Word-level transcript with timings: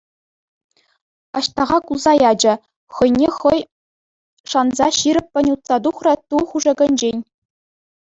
Аҫтаха 1.39 1.77
кулса 1.89 2.13
ячӗ, 2.31 2.53
хӑйне 2.97 3.29
хӑй 3.37 3.59
шанса 4.57 4.87
ҫирӗппӗн 4.99 5.47
утса 5.55 5.77
тухрӗ 5.89 6.13
ту 6.29 6.37
хушӑкӗнчен. 6.53 7.17